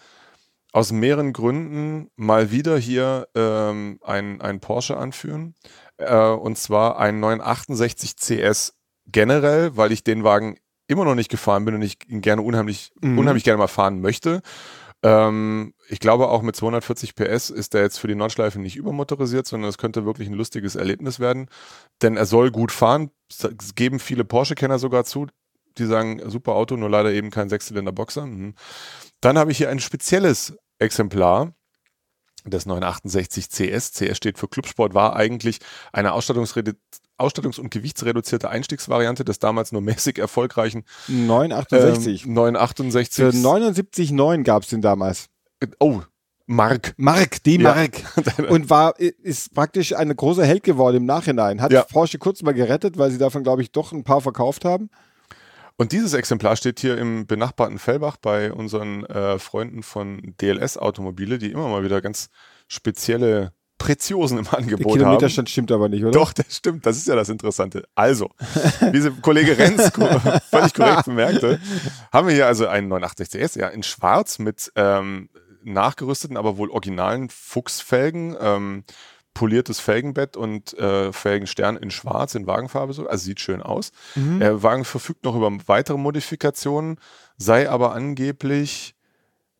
[0.72, 5.54] aus mehreren Gründen mal wieder hier ähm, ein, ein Porsche anführen.
[5.98, 8.74] Äh, und zwar einen 968 CS
[9.06, 10.56] generell, weil ich den Wagen
[10.88, 13.18] immer noch nicht gefahren bin und ich ihn gerne unheimlich, mhm.
[13.18, 14.42] unheimlich gerne mal fahren möchte.
[15.02, 19.46] Ähm, ich glaube auch mit 240 PS ist der jetzt für die Nordschleife nicht übermotorisiert,
[19.46, 21.48] sondern es könnte wirklich ein lustiges Erlebnis werden.
[22.02, 23.10] Denn er soll gut fahren.
[23.28, 25.26] Es geben viele Porsche-Kenner sogar zu,
[25.78, 28.26] die sagen, super Auto, nur leider eben kein Sechszylinder-Boxer.
[28.26, 28.54] Mhm.
[29.20, 31.54] Dann habe ich hier ein spezielles Exemplar
[32.44, 33.92] des 968 CS.
[33.92, 35.58] CS steht für Clubsport, war eigentlich
[35.92, 36.54] eine Ausstattungs-
[37.18, 42.26] Ausstattungs- und gewichtsreduzierte Einstiegsvariante des damals nur mäßig erfolgreichen 968.
[42.26, 43.24] Ähm, 968.
[43.24, 45.26] Für 79,9 gab es den damals.
[45.78, 46.02] Oh,
[46.46, 46.94] Mark.
[46.96, 48.02] Mark, die Mark.
[48.38, 48.44] Ja.
[48.48, 51.60] Und war, ist praktisch eine große Held geworden im Nachhinein.
[51.60, 51.84] Hat ja.
[51.84, 54.90] Porsche kurz mal gerettet, weil sie davon, glaube ich, doch ein paar verkauft haben.
[55.82, 61.38] Und dieses Exemplar steht hier im benachbarten Fellbach bei unseren äh, Freunden von DLS Automobile,
[61.38, 62.30] die immer mal wieder ganz
[62.68, 65.50] spezielle Preziosen im Angebot der Kilometerstand haben.
[65.50, 66.12] stimmt aber nicht, oder?
[66.12, 66.86] Doch, das stimmt.
[66.86, 67.82] Das ist ja das Interessante.
[67.96, 68.30] Also,
[68.92, 69.90] wie sie Kollege Renz
[70.50, 71.60] völlig korrekt bemerkte,
[72.12, 75.30] haben wir hier also einen 968 CS, ja, in schwarz mit ähm,
[75.64, 78.36] nachgerüsteten, aber wohl originalen Fuchsfelgen.
[78.40, 78.84] Ähm,
[79.34, 83.06] poliertes Felgenbett und äh, Felgenstern in schwarz, in Wagenfarbe so.
[83.06, 83.92] Also sieht schön aus.
[84.14, 84.40] Mhm.
[84.40, 86.98] Der Wagen verfügt noch über weitere Modifikationen,
[87.36, 88.94] sei aber angeblich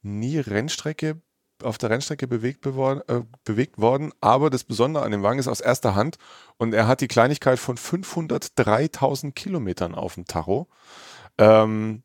[0.02, 1.20] nie Rennstrecke
[1.62, 4.12] auf der Rennstrecke bewegt, äh, bewegt worden.
[4.20, 6.16] Aber das Besondere an dem Wagen ist aus erster Hand
[6.56, 10.68] und er hat die Kleinigkeit von 503.000 Kilometern auf dem Tacho.
[11.38, 12.02] Ähm,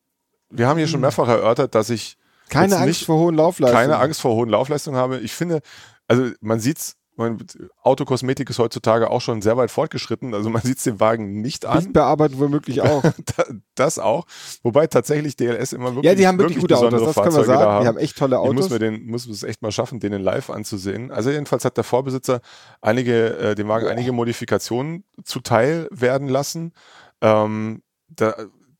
[0.50, 1.06] wir haben hier schon mhm.
[1.06, 2.18] mehrfach erörtert, dass ich
[2.50, 3.90] keine Angst vor hohen Laufleistungen.
[3.90, 5.20] Keine Angst vor hohen Laufleistungen habe.
[5.20, 5.62] Ich finde,
[6.08, 7.38] also man sieht es meine,
[7.82, 10.34] Autokosmetik ist heutzutage auch schon sehr weit fortgeschritten.
[10.34, 11.80] Also man sieht es dem Wagen nicht an.
[11.80, 13.04] Lichtbearbeitung womöglich auch.
[13.76, 14.26] das auch.
[14.64, 17.44] Wobei tatsächlich DLS immer wirklich Ja, die haben wirklich, wirklich gute Autos, das können wir
[17.44, 17.62] sagen.
[17.62, 17.82] Haben.
[17.84, 18.52] Die haben echt tolle Autos.
[18.52, 21.12] Ich muss mir den, muss es echt mal schaffen, den in live anzusehen.
[21.12, 22.42] Also jedenfalls hat der Vorbesitzer
[22.82, 23.90] einige, äh, dem Wagen oh.
[23.90, 26.74] einige Modifikationen zuteil werden lassen.
[27.22, 28.36] Ähm, da,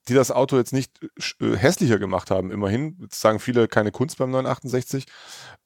[0.08, 0.92] die das Auto jetzt nicht
[1.42, 2.52] äh, hässlicher gemacht haben.
[2.52, 5.06] Immerhin jetzt sagen viele keine Kunst beim 968.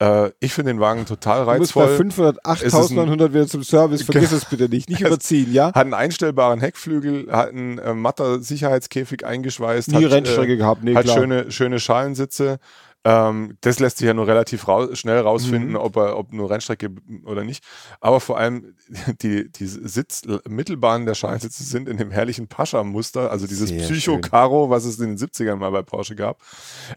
[0.00, 1.96] Äh, ich finde den Wagen total reizvoll.
[1.96, 5.66] Du musst bei 508.900 wieder zum Service, vergiss es bitte nicht, nicht überziehen, ja?
[5.66, 9.88] Hat einen einstellbaren Heckflügel, hat einen äh, matter Sicherheitskäfig eingeschweißt.
[9.88, 11.18] Nie hat, Rennstrecke äh, gehabt, nee, Hat klar.
[11.18, 12.58] schöne, schöne Schalensitze.
[13.04, 15.76] Ähm, das lässt sich ja nur relativ raus, schnell rausfinden, mhm.
[15.76, 16.90] ob er, ob nur Rennstrecke
[17.24, 17.64] oder nicht.
[18.00, 18.76] Aber vor allem
[19.22, 24.98] die, die Sitzmittelbahnen der Scheinsitze sind in dem herrlichen Pascha-Muster, also dieses Psycho-Karo, was es
[25.00, 26.40] in den 70ern mal bei Porsche gab.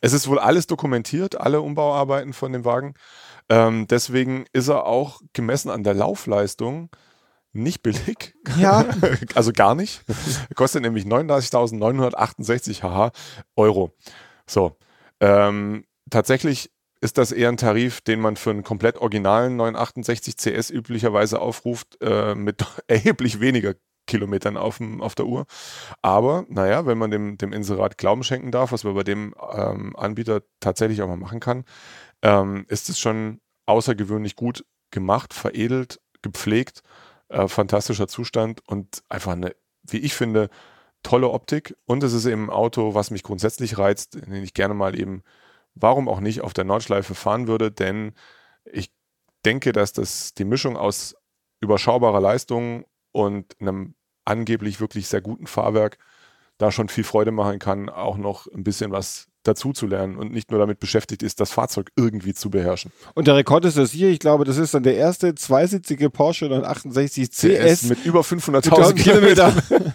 [0.02, 2.94] Es ist wohl alles dokumentiert, alle Umbauarbeiten von dem Wagen.
[3.50, 6.90] Ähm, deswegen ist er auch gemessen an der Laufleistung
[7.56, 8.36] nicht billig.
[8.58, 8.86] Ja.
[9.36, 10.04] also gar nicht.
[10.56, 13.12] Kostet nämlich 39.968 HH
[13.56, 13.96] Euro.
[14.46, 14.78] So.
[15.20, 20.70] Ähm, tatsächlich ist das eher ein Tarif, den man für einen komplett originalen 968 CS
[20.70, 23.76] üblicherweise aufruft, äh, mit erheblich weniger
[24.08, 25.46] Kilometern auf, dem, auf der Uhr.
[26.02, 29.96] Aber naja, wenn man dem, dem Inserat Glauben schenken darf, was man bei dem ähm,
[29.96, 31.66] Anbieter tatsächlich auch mal machen kann,
[32.22, 36.82] ähm, ist es schon außergewöhnlich gut gemacht, veredelt, gepflegt,
[37.30, 40.50] äh, fantastischer Zustand und einfach eine, wie ich finde,
[41.04, 41.76] tolle Optik.
[41.86, 45.24] Und es ist eben ein Auto, was mich grundsätzlich reizt, den ich gerne mal eben
[45.76, 48.14] warum auch nicht auf der Nordschleife fahren würde, denn
[48.66, 48.92] ich
[49.46, 51.16] denke, dass das die Mischung aus
[51.62, 55.98] überschaubarer Leistung und einem angeblich wirklich sehr guten Fahrwerk
[56.58, 60.32] da schon viel Freude machen kann, auch noch ein bisschen was dazu zu lernen und
[60.32, 62.92] nicht nur damit beschäftigt ist, das Fahrzeug irgendwie zu beherrschen.
[63.14, 66.46] Und der Rekord ist das hier, ich glaube, das ist dann der erste zweisitzige Porsche
[66.46, 69.62] 968 CS, CS mit über 500.000 Kilometern.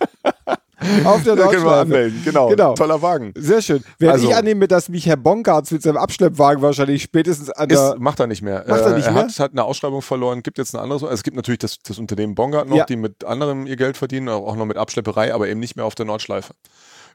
[1.04, 1.38] Auf der
[1.80, 2.48] anmelden, genau.
[2.48, 2.74] genau.
[2.74, 3.32] Toller Wagen.
[3.36, 3.82] Sehr schön.
[3.98, 7.94] Während also, ich annehme, dass mich Herr Bongartz mit seinem Abschleppwagen wahrscheinlich spätestens an der...
[7.94, 8.64] Ist, macht er nicht mehr.
[8.66, 9.24] Macht er nicht er mehr?
[9.24, 11.02] Hat, hat eine Ausschreibung verloren, gibt jetzt ein anderes...
[11.02, 12.84] Also es gibt natürlich das, das Unternehmen Bongard noch, ja.
[12.84, 15.94] die mit anderem ihr Geld verdienen, auch noch mit Abschlepperei, aber eben nicht mehr auf
[15.94, 16.54] der Nordschleife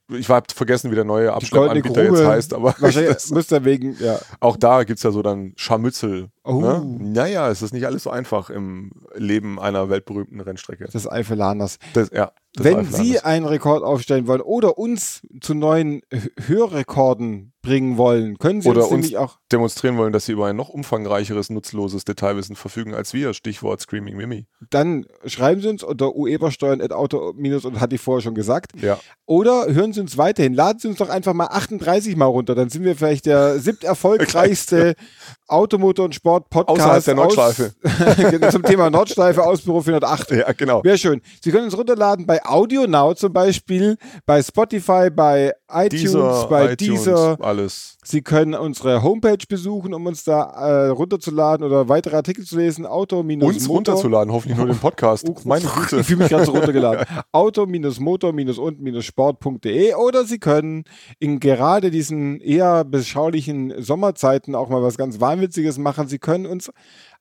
[0.10, 4.20] ich habe vergessen, wie der neue Abschleppanbieter jetzt heißt, aber wahrscheinlich müsste wegen, ja.
[4.40, 6.30] Auch da gibt es ja so dann Scharmützel.
[6.46, 6.62] Oh.
[6.62, 6.86] Ne?
[7.00, 10.88] Naja, es ist nicht alles so einfach im Leben einer weltberühmten Rennstrecke.
[10.92, 11.80] Das Eifelanders.
[11.94, 12.32] Das, ja.
[12.58, 16.02] Wenn Sie einen Rekord aufstellen wollen oder uns zu neuen
[16.46, 20.56] Hörrekorden bringen wollen, können Sie oder uns, uns auch demonstrieren wollen, dass Sie über ein
[20.56, 23.34] noch umfangreicheres, nutzloses Detailwissen verfügen als wir.
[23.34, 24.46] Stichwort Screaming Mimi.
[24.70, 27.34] Dann schreiben Sie uns unter uebersteuern.auto-
[27.66, 28.72] und hatte ich vorher schon gesagt.
[28.82, 29.00] Ja.
[29.26, 30.54] Oder hören Sie uns weiterhin.
[30.54, 32.56] Laden Sie uns doch einfach mal 38 mal runter.
[32.56, 34.96] Dann sind wir vielleicht der siebt erfolgreichste
[35.48, 36.80] Automotor- und Sport-Podcast.
[36.82, 37.74] Außerhalb der Nordschleife.
[37.84, 40.32] Aus, zum Thema Nordschleife, Ausbüro 408.
[40.32, 40.84] Ja, genau.
[40.84, 41.22] Wäre schön.
[41.42, 47.04] Sie können uns runterladen bei AudioNow zum Beispiel, bei Spotify, bei iTunes, dieser, bei iTunes,
[47.04, 47.38] dieser.
[47.42, 47.98] alles.
[48.04, 52.86] Sie können unsere Homepage besuchen, um uns da äh, runterzuladen oder weitere Artikel zu lesen.
[52.86, 55.28] Auto Uns runterzuladen, hoffentlich nur den Podcast.
[55.46, 56.00] Meine Güte.
[56.00, 57.06] Ich fühle mich gerade so runtergeladen.
[57.32, 60.84] Auto-motor-und-sport.de oder Sie können
[61.20, 66.08] in gerade diesen eher beschaulichen Sommerzeiten auch mal was ganz Wahnwitziges machen.
[66.08, 66.72] Sie können uns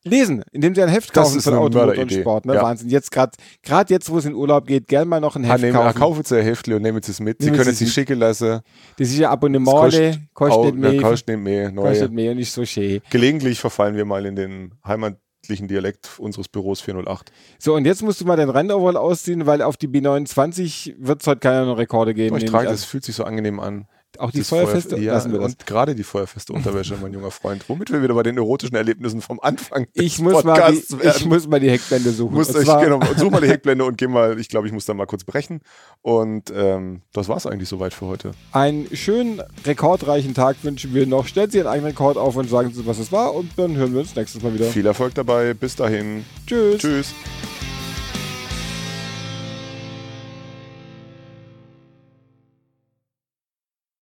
[0.05, 2.12] lesen, indem Sie ein Heft Das kaufen ist von eine Auto, Motor und.
[2.12, 2.47] Sport.
[2.47, 2.55] Ne?
[2.55, 2.62] Ja.
[2.62, 2.88] Wahnsinn.
[2.90, 5.75] Jetzt gerade gerade jetzt, wo es in Urlaub geht, gern mal noch ein Heft Nehmen,
[5.75, 5.99] kaufen.
[5.99, 7.38] kaufen Sie ein Heftli und nehmen Sie es mit.
[7.40, 8.61] Sie Nehmen können es sich schicken lassen.
[8.99, 11.01] Das ist ja Abonnement, kostet, kostet auch- nicht mehr.
[11.03, 11.73] kostet nicht mehr.
[11.73, 12.11] kostet Neue.
[12.11, 13.01] mehr und nicht so schön.
[13.11, 17.33] Gelegentlich verfallen wir mal in den heimatlichen Dialekt unseres Büros 408.
[17.59, 21.27] So, und jetzt musst du mal den Rennoverall ausziehen, weil auf die B29 wird es
[21.27, 22.37] heute keine neuen Rekorde geben.
[22.37, 23.87] Ich trage das, fühlt sich so angenehm an.
[24.18, 25.53] Auch die Feuerfeste Feuer- ja, lassen wir das.
[25.53, 27.64] Und gerade die feuerfeste Unterwäsche, mein junger Freund.
[27.68, 30.98] Womit wir wieder bei den erotischen Erlebnissen vom Anfang Ich muss, mal die, Podcasts ich
[31.03, 31.29] werden.
[31.29, 32.35] muss mal die Heckblende suchen.
[32.35, 34.94] Muss zwar- genau, such mal die Heckblende und geh mal, ich glaube, ich muss da
[34.94, 35.61] mal kurz brechen.
[36.03, 38.33] Und ähm, das war's eigentlich soweit für heute.
[38.53, 41.27] Einen schönen, rekordreichen Tag wünschen wir noch.
[41.27, 43.35] Stellen Sie Ihren eigenen Rekord auf und sagen Sie, was es war.
[43.35, 44.66] Und dann hören wir uns nächstes Mal wieder.
[44.66, 45.55] Viel Erfolg dabei.
[45.55, 46.24] Bis dahin.
[46.46, 46.79] Tschüss.
[46.79, 47.14] Tschüss.